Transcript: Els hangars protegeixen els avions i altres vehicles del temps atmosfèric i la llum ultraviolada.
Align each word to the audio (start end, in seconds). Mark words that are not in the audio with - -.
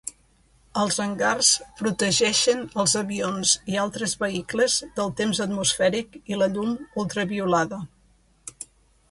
Els 0.83 0.95
hangars 1.03 1.49
protegeixen 1.81 2.63
els 2.83 2.95
avions 3.01 3.51
i 3.75 3.77
altres 3.83 4.17
vehicles 4.25 4.79
del 4.97 5.13
temps 5.21 5.43
atmosfèric 5.47 6.19
i 6.35 6.41
la 6.45 6.51
llum 6.57 6.75
ultraviolada. 7.05 7.83